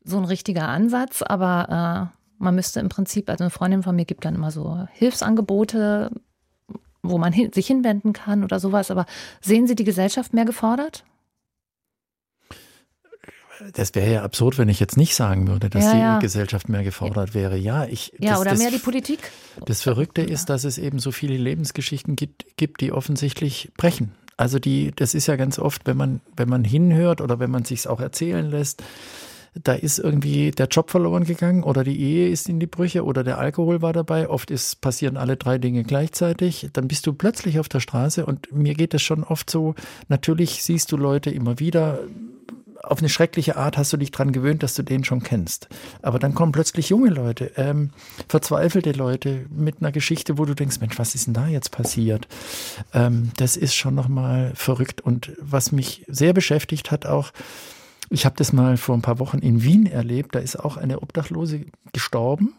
[0.04, 4.06] so ein richtiger Ansatz, aber äh, man müsste im Prinzip, also eine Freundin von mir
[4.06, 6.12] gibt dann immer so Hilfsangebote,
[7.02, 8.92] wo man hin, sich hinwenden kann oder sowas.
[8.92, 9.06] Aber
[9.42, 11.04] sehen Sie die Gesellschaft mehr gefordert?
[13.74, 16.20] Das wäre ja absurd, wenn ich jetzt nicht sagen würde, dass Ja, die ja.
[16.20, 17.58] Gesellschaft mehr gefordert wäre.
[17.58, 18.14] Ja, ich.
[18.20, 19.20] Ja, das, oder das, mehr die Politik?
[19.66, 24.14] Das Verrückte ist, dass es eben so viele Lebensgeschichten gibt, gibt, die offensichtlich brechen.
[24.38, 27.66] Also die, das ist ja ganz oft, wenn man, wenn man hinhört oder wenn man
[27.66, 28.84] sich's auch erzählen lässt,
[29.62, 33.24] da ist irgendwie der Job verloren gegangen oder die Ehe ist in die Brüche oder
[33.24, 34.28] der Alkohol war dabei.
[34.28, 36.70] Oft ist, passieren alle drei Dinge gleichzeitig.
[36.74, 39.76] Dann bist du plötzlich auf der Straße und mir geht es schon oft so,
[40.08, 42.00] natürlich siehst du Leute immer wieder,
[42.84, 45.70] auf eine schreckliche Art hast du dich dran gewöhnt, dass du den schon kennst.
[46.02, 47.92] Aber dann kommen plötzlich junge Leute, ähm,
[48.28, 52.28] verzweifelte Leute mit einer Geschichte, wo du denkst, Mensch, was ist denn da jetzt passiert?
[52.94, 55.02] Ähm, das ist schon nochmal verrückt.
[55.02, 57.32] Und was mich sehr beschäftigt hat auch,
[58.14, 60.36] ich habe das mal vor ein paar Wochen in Wien erlebt.
[60.36, 62.54] Da ist auch eine Obdachlose gestorben.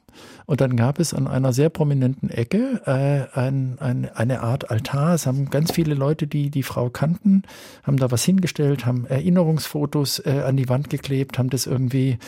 [0.46, 5.14] Und dann gab es an einer sehr prominenten Ecke äh, ein, ein, eine Art Altar.
[5.14, 7.42] Es haben ganz viele Leute, die die Frau kannten,
[7.84, 12.18] haben da was hingestellt, haben Erinnerungsfotos äh, an die Wand geklebt, haben das irgendwie,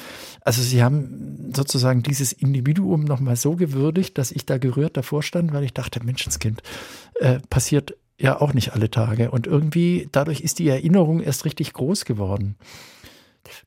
[0.42, 5.52] also sie haben sozusagen dieses Individuum nochmal so gewürdigt, dass ich da gerührt davor stand,
[5.52, 6.62] weil ich dachte, Menschenskind,
[7.20, 9.30] äh, passiert ja auch nicht alle Tage.
[9.30, 12.56] Und irgendwie dadurch ist die Erinnerung erst richtig groß geworden.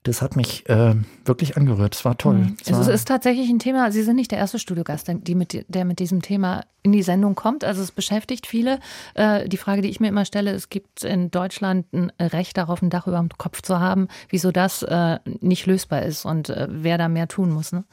[0.04, 1.96] Das hat mich äh, wirklich angerührt.
[1.96, 2.36] Es war toll.
[2.38, 2.58] Mhm.
[2.65, 5.36] Es war, Es ist tatsächlich ein Thema, Sie sind nicht der erste Studiogast, der- die
[5.36, 7.65] mit, der mit diesem Thema in die Sendung kommt.
[7.65, 8.80] Also es beschäftigt viele.
[9.13, 12.82] Äh, die Frage, die ich mir immer stelle, es gibt in Deutschland ein Recht darauf,
[12.82, 16.68] ein Dach über dem Kopf zu haben, wieso das äh, nicht lösbar ist und äh,
[16.70, 17.74] wer da mehr tun muss.
[17.74, 17.84] Ne?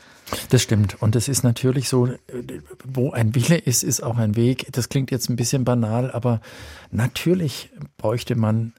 [0.50, 1.02] Das stimmt.
[1.02, 2.08] Und es ist natürlich so,
[2.84, 4.68] wo ein Wille ist, ist auch ein Weg.
[4.70, 6.40] Das klingt jetzt ein bisschen banal, aber
[6.92, 8.72] natürlich bräuchte man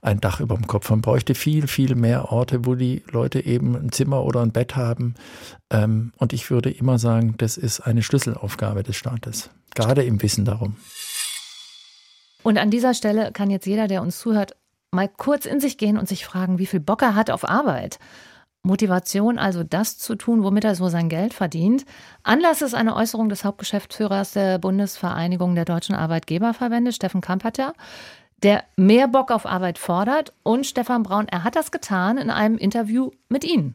[0.00, 0.90] ein Dach über dem Kopf.
[0.90, 4.76] Man bräuchte viel, viel mehr Orte, wo die Leute eben ein Zimmer oder ein Bett
[4.76, 5.14] haben.
[5.70, 9.50] Ähm, Und ich würde immer sagen, das ist eine Schlüsselaufgabe des Staates.
[9.74, 10.76] Gerade im Wissen darum.
[12.42, 14.52] Und an dieser Stelle kann jetzt jeder, der uns zuhört,
[14.90, 17.98] mal kurz in sich gehen und sich fragen, wie viel Bock er hat auf Arbeit.
[18.62, 21.84] Motivation, also das zu tun, womit er so sein Geld verdient.
[22.22, 27.72] Anlass ist eine Äußerung des Hauptgeschäftsführers der Bundesvereinigung der deutschen Arbeitgeberverbände, Steffen Kamperter,
[28.42, 30.32] der mehr Bock auf Arbeit fordert.
[30.42, 33.74] Und Stefan Braun, er hat das getan in einem Interview mit Ihnen.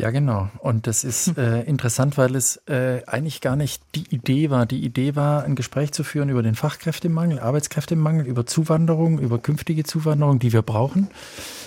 [0.00, 0.48] Ja, genau.
[0.60, 4.64] Und das ist äh, interessant, weil es äh, eigentlich gar nicht die Idee war.
[4.64, 9.84] Die Idee war, ein Gespräch zu führen über den Fachkräftemangel, Arbeitskräftemangel, über Zuwanderung, über künftige
[9.84, 11.08] Zuwanderung, die wir brauchen,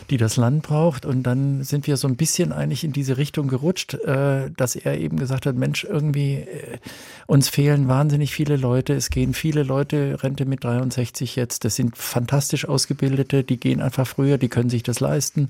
[0.09, 1.05] die das Land braucht.
[1.05, 4.97] Und dann sind wir so ein bisschen eigentlich in diese Richtung gerutscht, äh, dass er
[4.97, 6.79] eben gesagt hat, Mensch, irgendwie äh,
[7.27, 8.93] uns fehlen wahnsinnig viele Leute.
[8.93, 11.65] Es gehen viele Leute Rente mit 63 jetzt.
[11.65, 15.49] Das sind fantastisch ausgebildete, die gehen einfach früher, die können sich das leisten.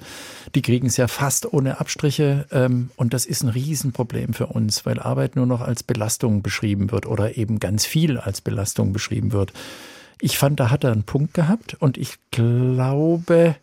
[0.54, 2.46] Die kriegen es ja fast ohne Abstriche.
[2.52, 6.92] Ähm, und das ist ein Riesenproblem für uns, weil Arbeit nur noch als Belastung beschrieben
[6.92, 9.54] wird oder eben ganz viel als Belastung beschrieben wird.
[10.22, 13.56] Ich fand, da hat er einen Punkt gehabt und ich glaube,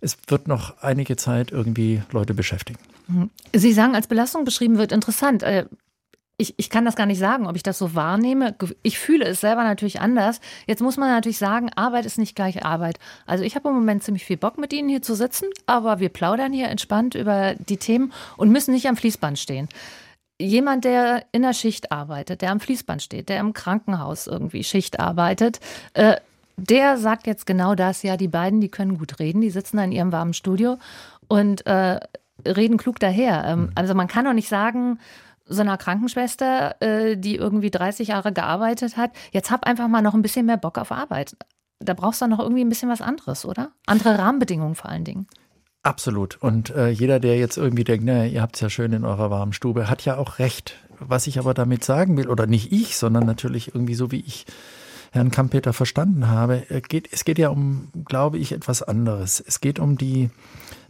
[0.00, 2.78] es wird noch einige Zeit irgendwie Leute beschäftigen.
[3.54, 5.44] Sie sagen, als Belastung beschrieben wird, interessant.
[6.40, 8.54] Ich, ich kann das gar nicht sagen, ob ich das so wahrnehme.
[8.82, 10.40] Ich fühle es selber natürlich anders.
[10.66, 12.98] Jetzt muss man natürlich sagen, Arbeit ist nicht gleich Arbeit.
[13.26, 16.08] Also ich habe im Moment ziemlich viel Bock, mit Ihnen hier zu sitzen, aber wir
[16.08, 19.68] plaudern hier entspannt über die Themen und müssen nicht am Fließband stehen.
[20.40, 24.98] Jemand, der in der Schicht arbeitet, der am Fließband steht, der im Krankenhaus irgendwie Schicht
[24.98, 25.60] arbeitet,
[25.92, 26.16] äh,
[26.56, 28.02] der sagt jetzt genau das.
[28.02, 30.78] Ja, die beiden, die können gut reden, die sitzen da in ihrem warmen Studio
[31.28, 32.00] und äh,
[32.46, 33.44] reden klug daher.
[33.46, 34.98] Ähm, also man kann doch nicht sagen,
[35.50, 40.14] so einer Krankenschwester, äh, die irgendwie 30 Jahre gearbeitet hat, jetzt hab einfach mal noch
[40.14, 41.36] ein bisschen mehr Bock auf Arbeit.
[41.80, 43.72] Da brauchst du noch irgendwie ein bisschen was anderes, oder?
[43.86, 45.26] Andere Rahmenbedingungen vor allen Dingen.
[45.82, 46.36] Absolut.
[46.36, 49.30] Und äh, jeder, der jetzt irgendwie denkt, naja, ihr habt es ja schön in eurer
[49.30, 50.74] warmen Stube, hat ja auch recht.
[50.98, 54.44] Was ich aber damit sagen will, oder nicht ich, sondern natürlich irgendwie so, wie ich
[55.12, 59.42] Herrn Kampeter verstanden habe, äh, geht, es geht ja um, glaube ich, etwas anderes.
[59.44, 60.30] Es geht um die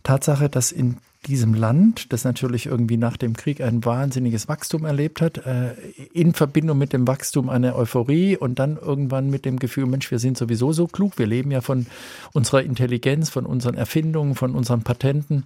[0.03, 5.21] Tatsache, dass in diesem Land, das natürlich irgendwie nach dem Krieg ein wahnsinniges Wachstum erlebt
[5.21, 5.75] hat, äh,
[6.13, 10.19] in Verbindung mit dem Wachstum eine Euphorie und dann irgendwann mit dem Gefühl, Mensch, wir
[10.19, 11.87] sind sowieso so klug, wir leben ja von
[12.33, 15.45] unserer Intelligenz, von unseren Erfindungen, von unseren Patenten.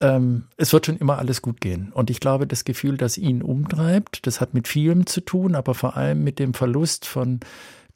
[0.00, 1.90] Ähm, es wird schon immer alles gut gehen.
[1.92, 5.74] Und ich glaube, das Gefühl, das ihn umtreibt, das hat mit vielem zu tun, aber
[5.74, 7.40] vor allem mit dem Verlust von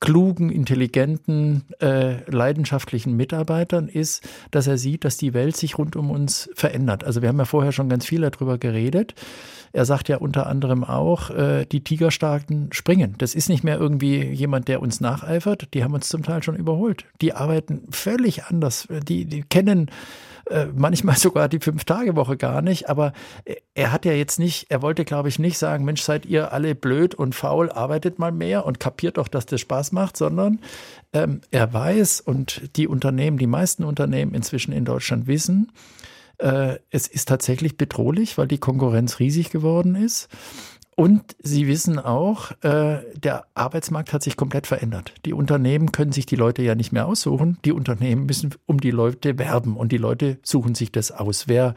[0.01, 6.11] klugen, intelligenten, äh, leidenschaftlichen Mitarbeitern ist, dass er sieht, dass die Welt sich rund um
[6.11, 7.05] uns verändert.
[7.05, 9.15] Also wir haben ja vorher schon ganz viel darüber geredet.
[9.73, 13.15] Er sagt ja unter anderem auch, äh, die Tigerstarken springen.
[13.19, 15.75] Das ist nicht mehr irgendwie jemand, der uns nacheifert.
[15.75, 17.05] Die haben uns zum Teil schon überholt.
[17.21, 18.89] Die arbeiten völlig anders.
[18.91, 19.91] Die, die kennen
[20.49, 22.89] äh, manchmal sogar die Fünf-Tage-Woche gar nicht.
[22.89, 23.13] Aber
[23.75, 26.75] er hat ja jetzt nicht, er wollte, glaube ich, nicht sagen, Mensch, seid ihr alle
[26.75, 30.61] blöd und faul, arbeitet mal mehr und kapiert doch, dass das Spaß macht, sondern
[31.13, 35.73] ähm, er weiß und die Unternehmen, die meisten Unternehmen inzwischen in Deutschland wissen,
[36.39, 40.29] äh, es ist tatsächlich bedrohlich, weil die Konkurrenz riesig geworden ist.
[40.99, 45.13] Und Sie wissen auch, äh, der Arbeitsmarkt hat sich komplett verändert.
[45.27, 47.59] Die Unternehmen können sich die Leute ja nicht mehr aussuchen.
[47.67, 51.49] Die Unternehmen müssen um die Leute werben und die Leute suchen sich das aus.
[51.49, 51.75] Wer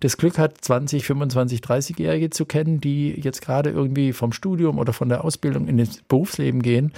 [0.00, 4.94] das Glück hat, 20, 25, 30-Jährige zu kennen, die jetzt gerade irgendwie vom Studium oder
[4.94, 6.94] von der Ausbildung in das Berufsleben gehen,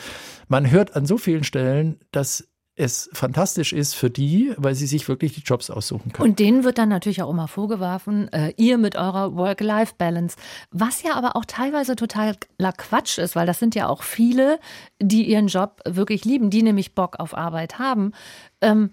[0.46, 5.06] man hört an so vielen Stellen, dass es fantastisch ist für die, weil sie sich
[5.08, 6.28] wirklich die Jobs aussuchen können.
[6.28, 10.36] Und denen wird dann natürlich auch immer vorgeworfen, äh, ihr mit eurer Work-Life-Balance,
[10.70, 12.36] was ja aber auch teilweise totaler
[12.76, 14.58] Quatsch ist, weil das sind ja auch viele,
[15.00, 18.12] die ihren Job wirklich lieben, die nämlich Bock auf Arbeit haben.
[18.60, 18.90] Ähm,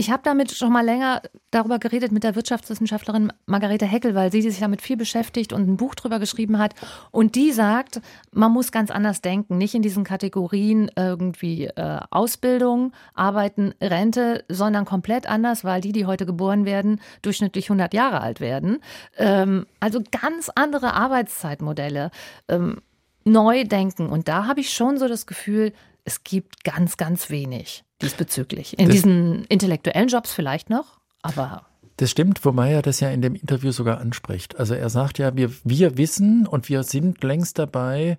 [0.00, 4.40] ich habe damit schon mal länger darüber geredet mit der Wirtschaftswissenschaftlerin Margarete Heckel, weil sie
[4.40, 6.74] sich damit viel beschäftigt und ein Buch drüber geschrieben hat.
[7.10, 8.00] Und die sagt,
[8.32, 14.86] man muss ganz anders denken, nicht in diesen Kategorien irgendwie äh, Ausbildung, Arbeiten, Rente, sondern
[14.86, 18.78] komplett anders, weil die, die heute geboren werden, durchschnittlich 100 Jahre alt werden.
[19.18, 22.10] Ähm, also ganz andere Arbeitszeitmodelle.
[22.48, 22.80] Ähm,
[23.24, 24.08] neu denken.
[24.08, 28.78] Und da habe ich schon so das Gefühl, es gibt ganz, ganz wenig diesbezüglich.
[28.78, 31.66] In das, diesen intellektuellen Jobs vielleicht noch, aber
[32.00, 34.58] das stimmt, wobei er das ja in dem Interview sogar anspricht.
[34.58, 38.16] Also er sagt ja, wir, wir wissen und wir sind längst dabei,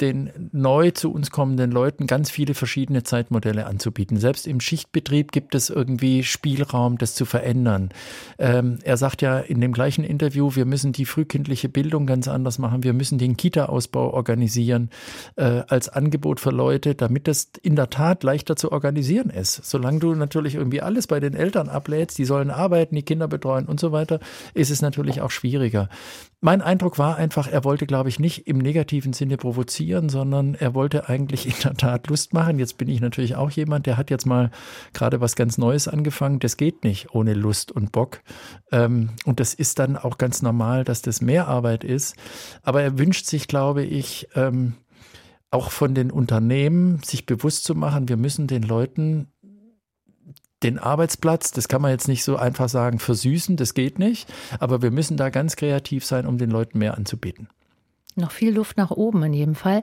[0.00, 4.16] den neu zu uns kommenden Leuten ganz viele verschiedene Zeitmodelle anzubieten.
[4.16, 7.90] Selbst im Schichtbetrieb gibt es irgendwie Spielraum, das zu verändern.
[8.38, 12.58] Ähm, er sagt ja in dem gleichen Interview, wir müssen die frühkindliche Bildung ganz anders
[12.58, 12.82] machen.
[12.82, 14.90] Wir müssen den Kita-Ausbau organisieren
[15.36, 19.64] äh, als Angebot für Leute, damit das in der Tat leichter zu organisieren ist.
[19.64, 23.28] Solange du natürlich irgendwie alles bei den Eltern ablädst, die sollen arbeiten, die Kinder Kinder
[23.28, 24.18] betreuen und so weiter,
[24.54, 25.88] ist es natürlich auch schwieriger.
[26.40, 30.74] Mein Eindruck war einfach, er wollte, glaube ich, nicht im negativen Sinne provozieren, sondern er
[30.74, 32.58] wollte eigentlich in der Tat Lust machen.
[32.58, 34.50] Jetzt bin ich natürlich auch jemand, der hat jetzt mal
[34.94, 36.38] gerade was ganz Neues angefangen.
[36.38, 38.22] Das geht nicht ohne Lust und Bock.
[38.72, 42.16] Ähm, und das ist dann auch ganz normal, dass das mehr Arbeit ist.
[42.62, 44.76] Aber er wünscht sich, glaube ich, ähm,
[45.50, 49.26] auch von den Unternehmen sich bewusst zu machen, wir müssen den Leuten
[50.62, 54.28] den Arbeitsplatz, das kann man jetzt nicht so einfach sagen, versüßen, das geht nicht.
[54.58, 57.48] Aber wir müssen da ganz kreativ sein, um den Leuten mehr anzubieten.
[58.16, 59.82] Noch viel Luft nach oben in jedem Fall.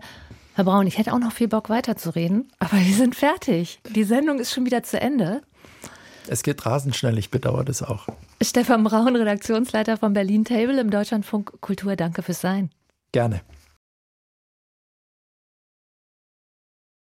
[0.53, 3.79] Herr Braun, ich hätte auch noch viel Bock weiterzureden, aber wir sind fertig.
[3.89, 5.41] Die Sendung ist schon wieder zu Ende.
[6.27, 8.07] Es geht rasend schnell, ich bedauere das auch.
[8.41, 12.69] Stefan Braun, Redaktionsleiter von Berlin Table im Deutschlandfunk Kultur, danke fürs Sein.
[13.11, 13.41] Gerne.